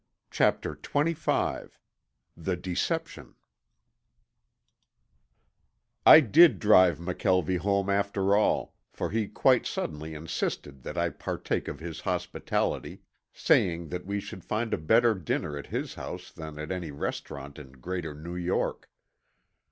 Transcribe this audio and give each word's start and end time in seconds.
CHAPTER 0.31 0.75
XXV 0.75 1.69
THE 2.35 2.55
DECEPTION 2.55 3.35
I 6.07 6.19
did 6.21 6.57
drive 6.57 6.97
McKelvie 6.97 7.59
home 7.59 7.87
after 7.87 8.35
all, 8.35 8.73
for 8.89 9.11
he 9.11 9.27
quite 9.27 9.67
suddenly 9.67 10.15
insisted 10.15 10.81
that 10.81 10.97
I 10.97 11.11
partake 11.11 11.67
of 11.67 11.79
his 11.79 11.99
hospitality, 11.99 13.03
saying 13.31 13.89
that 13.89 14.07
we 14.07 14.19
should 14.19 14.43
find 14.43 14.73
a 14.73 14.77
better 14.79 15.13
dinner 15.13 15.55
at 15.55 15.67
his 15.67 15.93
house 15.93 16.31
than 16.31 16.57
at 16.57 16.71
any 16.71 16.89
restaurant 16.89 17.59
in 17.59 17.73
Greater 17.73 18.15
New 18.15 18.35
York. 18.35 18.89